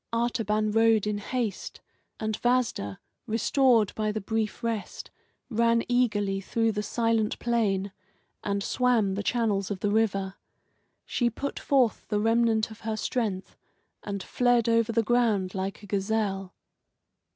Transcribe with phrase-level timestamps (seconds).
[0.11, 1.79] Artaban rode in haste,
[2.19, 5.11] and Vasda, restored by the brief rest,
[5.47, 7.91] ran eagerly through the silent plain
[8.43, 10.37] and swam the channels of the river.
[11.05, 13.55] She put forth the remnant of her strength,
[14.01, 16.55] and fled over the ground like a gazelle.